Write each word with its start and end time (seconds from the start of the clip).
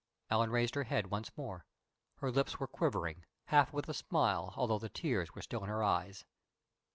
Ellen 0.31 0.49
raised 0.49 0.73
her 0.73 0.85
head 0.85 1.11
once 1.11 1.29
more. 1.37 1.67
Her 2.15 2.31
lips 2.31 2.59
were' 2.59 2.65
quivering, 2.65 3.23
half 3.45 3.71
with 3.71 3.87
a 3.87 3.93
smile, 3.93 4.51
although 4.57 4.79
the 4.79 4.89
tears 4.89 5.35
were 5.35 5.43
still 5.43 5.61
in 5.61 5.69
her 5.69 5.83
eyes. 5.83 6.25